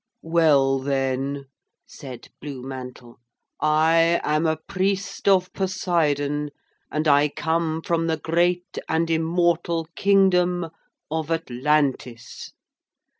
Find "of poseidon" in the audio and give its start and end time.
5.27-6.49